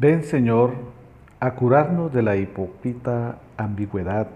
Ven, 0.00 0.24
Señor, 0.24 0.72
a 1.40 1.56
curarnos 1.56 2.10
de 2.10 2.22
la 2.22 2.34
hipócrita 2.34 3.36
ambigüedad 3.58 4.28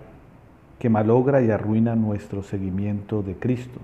que 0.79 0.91
malogra 0.91 1.41
y 1.41 1.51
arruina 1.51 1.97
nuestro 1.97 2.43
seguimiento 2.43 3.23
de 3.23 3.35
Cristo. 3.37 3.81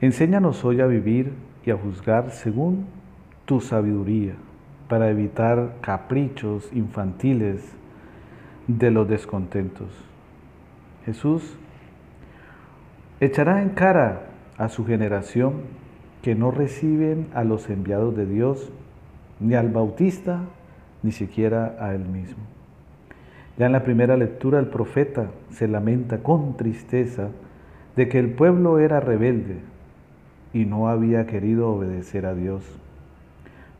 Enséñanos 0.00 0.64
hoy 0.64 0.80
a 0.80 0.86
vivir 0.86 1.34
y 1.64 1.70
a 1.70 1.76
juzgar 1.76 2.32
según 2.32 2.86
tu 3.44 3.60
sabiduría, 3.60 4.34
para 4.88 5.08
evitar 5.08 5.76
caprichos 5.82 6.68
infantiles 6.72 7.62
de 8.66 8.90
los 8.90 9.08
descontentos. 9.08 9.86
Jesús 11.06 11.56
echará 13.20 13.62
en 13.62 13.68
cara 13.68 14.22
a 14.58 14.68
su 14.68 14.84
generación 14.84 15.60
que 16.22 16.34
no 16.34 16.50
reciben 16.50 17.28
a 17.34 17.44
los 17.44 17.70
enviados 17.70 18.16
de 18.16 18.26
Dios, 18.26 18.72
ni 19.40 19.54
al 19.54 19.70
Bautista, 19.70 20.42
ni 21.02 21.12
siquiera 21.12 21.76
a 21.80 21.94
él 21.94 22.04
mismo. 22.04 22.42
Ya 23.58 23.66
en 23.66 23.72
la 23.72 23.82
primera 23.82 24.16
lectura 24.16 24.58
el 24.58 24.66
profeta 24.66 25.30
se 25.50 25.66
lamenta 25.66 26.18
con 26.22 26.56
tristeza 26.56 27.28
de 27.96 28.08
que 28.08 28.18
el 28.18 28.30
pueblo 28.30 28.78
era 28.78 29.00
rebelde 29.00 29.56
y 30.52 30.64
no 30.64 30.88
había 30.88 31.26
querido 31.26 31.70
obedecer 31.70 32.26
a 32.26 32.34
Dios. 32.34 32.64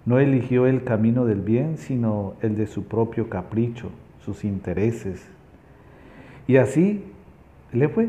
No 0.07 0.19
eligió 0.19 0.67
el 0.67 0.84
camino 0.84 1.27
del 1.27 1.41
bien, 1.41 1.77
sino 1.77 2.34
el 2.41 2.56
de 2.56 2.67
su 2.67 2.84
propio 2.84 3.29
capricho, 3.29 3.91
sus 4.25 4.45
intereses. 4.45 5.29
Y 6.47 6.56
así 6.56 7.05
le 7.73 7.89
fue. 7.89 8.09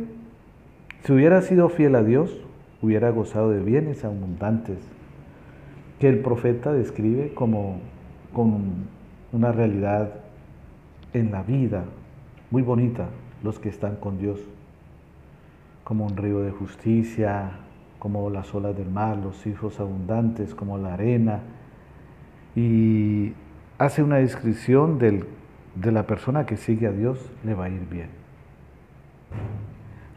Si 1.03 1.11
hubiera 1.11 1.41
sido 1.41 1.69
fiel 1.69 1.95
a 1.95 2.03
Dios, 2.03 2.35
hubiera 2.81 3.09
gozado 3.11 3.51
de 3.51 3.61
bienes 3.61 4.03
abundantes 4.05 4.77
que 6.01 6.09
el 6.09 6.17
profeta 6.17 6.73
describe 6.73 7.35
como 7.35 7.79
una 9.31 9.51
realidad 9.51 10.11
en 11.13 11.31
la 11.31 11.43
vida 11.43 11.83
muy 12.49 12.63
bonita, 12.63 13.05
los 13.43 13.59
que 13.59 13.69
están 13.69 13.97
con 13.97 14.17
Dios, 14.17 14.39
como 15.83 16.07
un 16.07 16.17
río 16.17 16.39
de 16.39 16.49
justicia, 16.49 17.51
como 17.99 18.31
las 18.31 18.51
olas 18.55 18.75
del 18.75 18.89
mar, 18.89 19.15
los 19.17 19.45
hijos 19.45 19.79
abundantes, 19.79 20.55
como 20.55 20.79
la 20.79 20.95
arena, 20.95 21.41
y 22.55 23.33
hace 23.77 24.01
una 24.01 24.15
descripción 24.15 24.97
del, 24.97 25.25
de 25.75 25.91
la 25.91 26.07
persona 26.07 26.47
que 26.47 26.57
sigue 26.57 26.87
a 26.87 26.91
Dios, 26.91 27.19
le 27.43 27.53
va 27.53 27.65
a 27.65 27.69
ir 27.69 27.87
bien. 27.87 28.09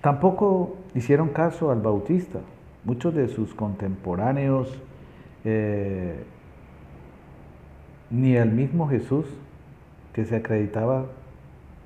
Tampoco 0.00 0.78
hicieron 0.94 1.28
caso 1.28 1.70
al 1.70 1.82
Bautista. 1.82 2.40
Muchos 2.84 3.14
de 3.14 3.28
sus 3.28 3.52
contemporáneos, 3.54 4.78
eh, 5.44 6.24
ni 8.10 8.36
el 8.36 8.50
mismo 8.50 8.88
Jesús, 8.88 9.26
que 10.12 10.24
se 10.24 10.36
acreditaba 10.36 11.06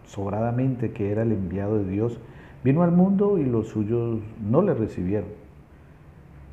sobradamente 0.06 0.92
que 0.92 1.10
era 1.10 1.22
el 1.22 1.32
enviado 1.32 1.78
de 1.78 1.90
Dios, 1.90 2.18
vino 2.64 2.82
al 2.82 2.92
mundo 2.92 3.38
y 3.38 3.44
los 3.44 3.68
suyos 3.68 4.20
no 4.40 4.62
le 4.62 4.74
recibieron. 4.74 5.30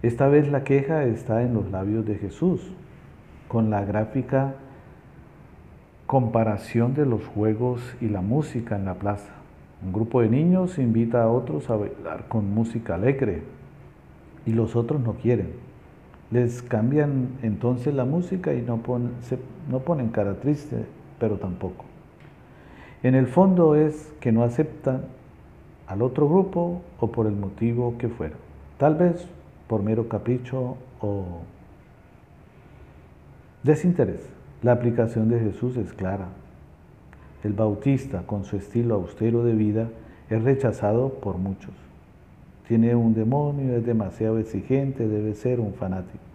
Esta 0.01 0.27
vez 0.27 0.49
la 0.49 0.63
queja 0.63 1.05
está 1.05 1.41
en 1.41 1.53
los 1.53 1.71
labios 1.71 2.05
de 2.05 2.15
Jesús, 2.15 2.61
con 3.47 3.69
la 3.69 3.83
gráfica 3.85 4.55
comparación 6.05 6.93
de 6.93 7.05
los 7.05 7.25
juegos 7.25 7.81
y 7.99 8.09
la 8.09 8.21
música 8.21 8.75
en 8.75 8.85
la 8.85 8.95
plaza. 8.95 9.33
Un 9.83 9.91
grupo 9.93 10.21
de 10.21 10.29
niños 10.29 10.77
invita 10.77 11.23
a 11.23 11.29
otros 11.29 11.69
a 11.69 11.75
bailar 11.75 12.27
con 12.27 12.53
música 12.53 12.95
alegre 12.95 13.41
y 14.45 14.51
los 14.51 14.75
otros 14.75 15.01
no 15.01 15.13
quieren. 15.13 15.53
Les 16.35 16.61
cambian 16.61 17.29
entonces 17.43 17.93
la 17.93 18.03
música 18.03 18.53
y 18.53 18.61
no, 18.61 18.81
ponen 18.83 20.09
cara 20.09 20.33
triste, 20.41 20.83
pero 21.17 21.37
tampoco. 21.37 21.85
En 23.03 23.15
el 23.15 23.27
fondo 23.27 23.73
es 23.75 24.11
que 24.19 24.33
no 24.33 24.43
aceptan 24.43 25.03
al 25.87 26.01
otro 26.01 26.27
grupo 26.27 26.81
o 26.99 27.09
por 27.09 27.27
el 27.27 27.37
motivo 27.37 27.95
que 27.97 28.09
fuera. 28.09 28.35
Tal 28.77 28.95
vez 28.95 29.25
por 29.67 29.81
mero 29.81 30.09
capricho 30.09 30.75
o 30.99 31.23
desinterés. 33.63 34.27
La 34.61 34.73
aplicación 34.73 35.29
de 35.29 35.39
Jesús 35.39 35.77
es 35.77 35.93
clara. 35.93 36.27
El 37.45 37.53
bautista, 37.53 38.23
con 38.27 38.43
su 38.43 38.57
estilo 38.57 38.95
austero 38.95 39.45
de 39.45 39.53
vida, 39.53 39.87
es 40.29 40.43
rechazado 40.43 41.13
por 41.13 41.37
muchos. 41.37 41.73
Tiene 42.67 42.93
un 42.93 43.13
demonio, 43.13 43.77
es 43.77 43.85
demasiado 43.85 44.37
exigente, 44.37 45.07
debe 45.07 45.33
ser 45.33 45.61
un 45.61 45.73
fanático. 45.75 46.25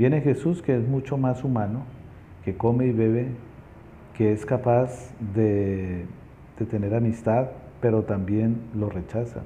Viene 0.00 0.22
Jesús 0.22 0.62
que 0.62 0.74
es 0.74 0.88
mucho 0.88 1.18
más 1.18 1.44
humano, 1.44 1.82
que 2.42 2.56
come 2.56 2.86
y 2.86 2.90
bebe, 2.90 3.32
que 4.16 4.32
es 4.32 4.46
capaz 4.46 5.14
de, 5.34 6.06
tener 6.70 6.94
amistad, 6.94 7.48
pero 7.82 8.04
también 8.04 8.62
lo 8.74 8.88
rechazan. 8.88 9.42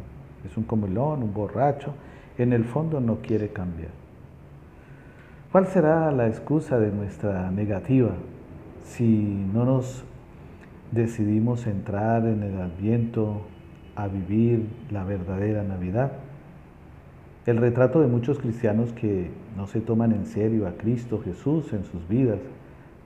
Es 0.48 0.56
un 0.56 0.62
comilón, 0.62 1.24
un 1.24 1.34
borracho, 1.34 1.94
en 2.38 2.52
el 2.52 2.64
fondo 2.66 3.00
no 3.00 3.16
quiere 3.16 3.48
cambiar. 3.48 3.90
¿Cuál 5.50 5.66
será 5.66 6.12
la 6.12 6.28
excusa 6.28 6.78
de 6.78 6.92
nuestra 6.92 7.50
negativa 7.50 8.12
si 8.84 9.04
no 9.52 9.64
nos 9.64 10.04
decidimos 10.92 11.66
entrar 11.66 12.26
en 12.26 12.44
el 12.44 12.60
adviento 12.60 13.40
a 13.96 14.06
vivir 14.06 14.68
la 14.92 15.02
verdadera 15.02 15.64
Navidad? 15.64 16.12
El 17.46 17.58
retrato 17.58 18.00
de 18.00 18.06
muchos 18.06 18.38
cristianos 18.38 18.94
que 18.94 19.30
no 19.54 19.66
se 19.66 19.82
toman 19.82 20.12
en 20.12 20.24
serio 20.24 20.66
a 20.66 20.78
Cristo 20.78 21.20
Jesús 21.22 21.74
en 21.74 21.84
sus 21.84 22.08
vidas 22.08 22.38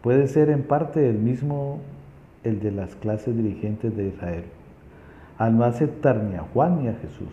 puede 0.01 0.29
ser 0.29 0.49
en 0.51 0.63
parte 0.63 1.11
el 1.11 1.19
mismo 1.19 1.81
el 2.45 2.61
de 2.61 2.71
las 2.71 2.95
clases 2.95 3.37
dirigentes 3.37 3.97
de 3.97 4.07
Israel. 4.07 4.45
Al 5.39 5.59
no 5.59 5.65
aceptar 5.65 6.23
ni 6.23 6.37
a 6.37 6.43
Juan 6.43 6.83
ni 6.83 6.89
a 6.89 6.95
Jesús, 6.95 7.31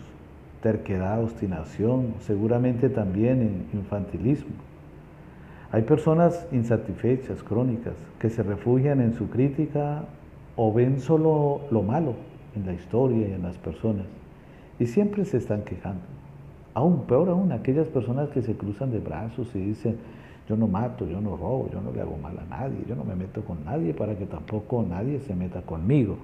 terquedad, 0.62 1.22
obstinación, 1.22 2.14
seguramente 2.18 2.88
también 2.88 3.66
infantilismo. 3.72 4.56
Hay 5.70 5.82
personas 5.82 6.48
insatisfechas, 6.50 7.40
crónicas, 7.44 7.94
que 8.18 8.30
se 8.30 8.42
refugian 8.42 9.00
en 9.00 9.14
su 9.14 9.30
crítica 9.30 10.06
o 10.56 10.72
ven 10.72 10.98
solo 10.98 11.60
lo 11.70 11.82
malo 11.82 12.14
en 12.56 12.66
la 12.66 12.72
historia 12.72 13.28
y 13.28 13.32
en 13.32 13.42
las 13.42 13.58
personas 13.58 14.06
y 14.80 14.86
siempre 14.86 15.24
se 15.24 15.36
están 15.36 15.62
quejando. 15.62 16.02
Aún 16.76 17.06
peor 17.06 17.30
aún, 17.30 17.52
aquellas 17.52 17.88
personas 17.88 18.28
que 18.28 18.42
se 18.42 18.54
cruzan 18.54 18.90
de 18.90 18.98
brazos 18.98 19.48
y 19.54 19.60
dicen, 19.60 19.96
yo 20.46 20.58
no 20.58 20.68
mato, 20.68 21.06
yo 21.06 21.22
no 21.22 21.34
robo, 21.34 21.70
yo 21.72 21.80
no 21.80 21.90
le 21.90 22.02
hago 22.02 22.18
mal 22.18 22.38
a 22.38 22.44
nadie, 22.44 22.84
yo 22.86 22.94
no 22.94 23.02
me 23.02 23.14
meto 23.14 23.42
con 23.46 23.64
nadie 23.64 23.94
para 23.94 24.14
que 24.14 24.26
tampoco 24.26 24.84
nadie 24.86 25.20
se 25.20 25.34
meta 25.34 25.62
conmigo. 25.62 26.18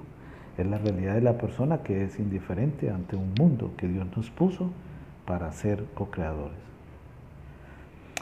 Es 0.58 0.66
la 0.66 0.76
realidad 0.76 1.14
de 1.14 1.22
la 1.22 1.38
persona 1.38 1.78
que 1.78 2.04
es 2.04 2.18
indiferente 2.18 2.90
ante 2.90 3.16
un 3.16 3.32
mundo 3.40 3.70
que 3.78 3.88
Dios 3.88 4.06
nos 4.14 4.28
puso 4.28 4.68
para 5.24 5.50
ser 5.52 5.86
co-creadores. 5.94 6.58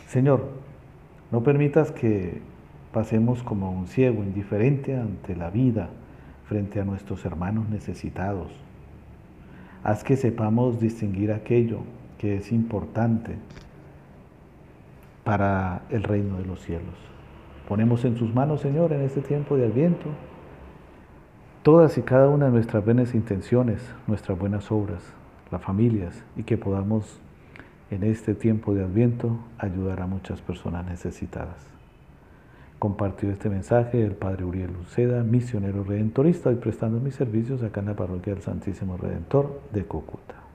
Señor, 0.07 0.51
no 1.33 1.43
permitas 1.43 1.91
que 1.91 2.43
pasemos 2.93 3.43
como 3.43 3.73
un 3.73 3.89
ciego 3.89 4.23
indiferente 4.23 4.97
ante 4.97 5.35
la 5.35 5.51
vida 5.51 5.89
frente 6.45 6.79
a 6.79 6.85
nuestros 6.85 7.25
hermanos 7.25 7.69
necesitados. 7.69 8.53
Haz 9.83 10.05
que 10.05 10.15
sepamos 10.15 10.79
distinguir 10.79 11.33
aquello 11.33 11.81
que 12.21 12.37
es 12.37 12.53
importante 12.53 13.35
para 15.25 15.85
el 15.89 16.03
reino 16.03 16.37
de 16.37 16.45
los 16.45 16.61
cielos. 16.61 16.95
Ponemos 17.67 18.05
en 18.05 18.19
sus 18.19 18.35
manos, 18.35 18.61
Señor, 18.61 18.93
en 18.93 19.01
este 19.01 19.23
tiempo 19.23 19.57
de 19.57 19.65
Adviento, 19.65 20.05
todas 21.63 21.97
y 21.97 22.03
cada 22.03 22.29
una 22.29 22.45
de 22.45 22.53
nuestras 22.53 22.85
buenas 22.85 23.15
intenciones, 23.15 23.81
nuestras 24.07 24.39
buenas 24.39 24.71
obras, 24.71 25.03
las 25.51 25.63
familias, 25.63 26.23
y 26.37 26.43
que 26.43 26.59
podamos 26.59 27.23
en 27.91 28.03
este 28.03 28.35
tiempo 28.35 28.75
de 28.75 28.85
Adviento 28.85 29.39
ayudar 29.57 30.03
a 30.03 30.07
muchas 30.07 30.43
personas 30.43 30.85
necesitadas. 30.85 31.57
Compartió 32.79 33.31
este 33.31 33.49
mensaje 33.49 34.05
el 34.05 34.13
Padre 34.13 34.45
Uriel 34.45 34.75
Luceda, 34.75 35.23
misionero 35.23 35.85
redentorista, 35.85 36.53
y 36.53 36.57
prestando 36.57 37.01
mis 37.01 37.15
servicios 37.15 37.63
acá 37.63 37.81
en 37.81 37.87
la 37.87 37.97
parroquia 37.97 38.35
del 38.35 38.43
Santísimo 38.43 38.99
Redentor 38.99 39.63
de 39.73 39.85
Cúcuta. 39.85 40.50